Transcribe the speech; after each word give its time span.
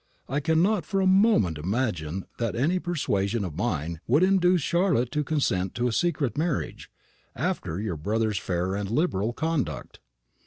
I 0.27 0.39
cannot 0.39 0.83
for 0.83 0.99
a 0.99 1.05
moment 1.05 1.59
imagine 1.59 2.25
that 2.39 2.55
any 2.55 2.79
persuasion 2.79 3.45
of 3.45 3.55
mine 3.55 4.01
would 4.07 4.23
induce 4.23 4.61
Charlotte 4.61 5.11
to 5.11 5.23
consent 5.23 5.75
to 5.75 5.87
a 5.87 5.93
secret 5.93 6.39
marriage, 6.39 6.89
after 7.35 7.79
your 7.79 7.97
brother's 7.97 8.39
fair 8.39 8.73
and 8.73 8.89
liberal 8.89 9.31
conduct." 9.31 9.99